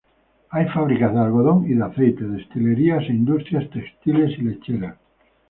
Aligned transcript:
Hay 0.49 0.65
fábricas 0.69 1.13
de 1.13 1.19
algodón 1.19 1.69
y 1.69 1.75
de 1.75 1.85
aceite, 1.85 2.23
destilerías 2.23 3.03
e 3.07 3.13
industrias 3.13 3.69
textiles 3.69 4.31
y 4.39 4.41
lecheras. 4.41 4.97